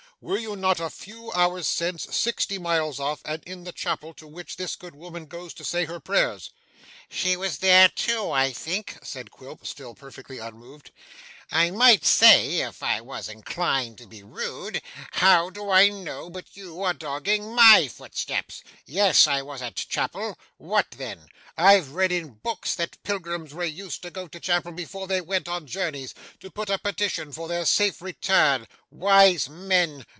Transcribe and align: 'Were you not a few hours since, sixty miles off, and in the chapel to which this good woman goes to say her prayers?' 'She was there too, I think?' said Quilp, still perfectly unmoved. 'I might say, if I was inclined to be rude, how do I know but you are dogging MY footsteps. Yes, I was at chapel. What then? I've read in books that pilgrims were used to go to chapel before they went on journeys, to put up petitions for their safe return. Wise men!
'Were 0.23 0.37
you 0.37 0.55
not 0.55 0.79
a 0.79 0.91
few 0.91 1.31
hours 1.31 1.67
since, 1.67 2.03
sixty 2.15 2.59
miles 2.59 2.99
off, 2.99 3.21
and 3.25 3.43
in 3.43 3.63
the 3.63 3.71
chapel 3.71 4.13
to 4.13 4.27
which 4.27 4.55
this 4.55 4.75
good 4.75 4.93
woman 4.93 5.25
goes 5.25 5.51
to 5.55 5.63
say 5.63 5.85
her 5.85 5.99
prayers?' 5.99 6.51
'She 7.09 7.35
was 7.35 7.57
there 7.57 7.89
too, 7.89 8.29
I 8.29 8.53
think?' 8.53 8.99
said 9.01 9.31
Quilp, 9.31 9.65
still 9.65 9.95
perfectly 9.95 10.37
unmoved. 10.37 10.91
'I 11.51 11.71
might 11.71 12.05
say, 12.05 12.59
if 12.59 12.83
I 12.83 13.01
was 13.01 13.29
inclined 13.29 13.97
to 13.97 14.05
be 14.07 14.21
rude, 14.21 14.81
how 15.13 15.49
do 15.49 15.71
I 15.71 15.89
know 15.89 16.29
but 16.29 16.55
you 16.55 16.83
are 16.83 16.93
dogging 16.93 17.55
MY 17.55 17.87
footsteps. 17.87 18.61
Yes, 18.85 19.25
I 19.27 19.41
was 19.41 19.61
at 19.63 19.75
chapel. 19.75 20.37
What 20.57 20.91
then? 20.91 21.27
I've 21.57 21.91
read 21.93 22.11
in 22.11 22.35
books 22.35 22.75
that 22.75 23.01
pilgrims 23.03 23.53
were 23.55 23.65
used 23.65 24.03
to 24.03 24.11
go 24.11 24.27
to 24.27 24.39
chapel 24.39 24.71
before 24.71 25.07
they 25.07 25.19
went 25.21 25.47
on 25.49 25.65
journeys, 25.67 26.13
to 26.41 26.51
put 26.51 26.69
up 26.69 26.83
petitions 26.83 27.35
for 27.35 27.47
their 27.47 27.65
safe 27.65 28.01
return. 28.03 28.67
Wise 28.91 29.49
men! 29.49 30.05